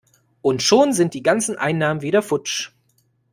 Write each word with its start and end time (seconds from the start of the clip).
Und 0.41 0.63
schon 0.63 0.93
sind 0.93 1.13
die 1.13 1.21
ganzen 1.21 1.57
Einnahmen 1.59 2.01
wieder 2.01 2.23
futsch! 2.23 2.71